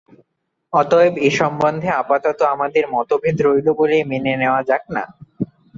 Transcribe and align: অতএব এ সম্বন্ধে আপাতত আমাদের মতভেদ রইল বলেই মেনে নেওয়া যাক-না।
অতএব 0.73 1.13
এ 1.19 1.39
সম্বন্ধে 1.39 1.89
আপাতত 2.01 2.39
আমাদের 2.53 2.83
মতভেদ 2.93 3.37
রইল 3.45 3.67
বলেই 3.79 4.03
মেনে 4.11 4.33
নেওয়া 4.41 4.61
যাক-না। 4.69 5.03